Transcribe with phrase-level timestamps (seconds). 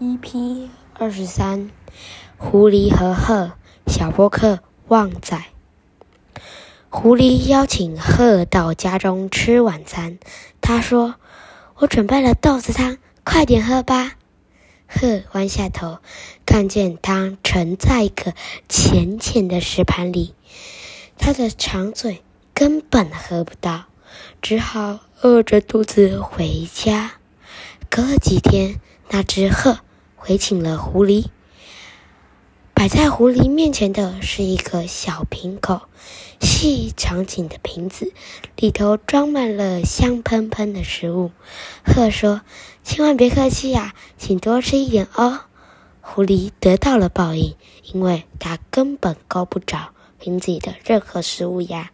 [0.00, 1.70] EP 二十三，
[2.36, 3.52] 狐狸和鹤
[3.86, 4.58] 小波克
[4.88, 5.40] 旺仔。
[6.90, 10.18] 狐狸邀请鹤到家中吃晚餐。
[10.60, 11.14] 他说
[11.78, 14.14] ：“我准备了豆子汤，快点喝吧。”
[14.90, 15.98] 鹤弯下头，
[16.44, 18.34] 看见汤盛在一个
[18.68, 20.34] 浅浅的石盘里，
[21.16, 22.22] 他的长嘴
[22.52, 23.84] 根本喝不到，
[24.42, 27.12] 只好饿着肚子回家。
[27.94, 28.80] 隔了几天。
[29.10, 29.78] 那只鹤
[30.16, 31.26] 回请了狐狸，
[32.74, 35.82] 摆在狐狸面前的是一个小瓶口，
[36.40, 38.12] 细长颈的瓶子，
[38.56, 41.30] 里头装满了香喷喷的食物。
[41.84, 42.40] 鹤说
[42.82, 45.42] ：“千万别客气呀，请多吃一点哦。”
[46.02, 47.54] 狐狸得到了报应，
[47.92, 51.92] 因为它根本够不着瓶子里的任何食物呀。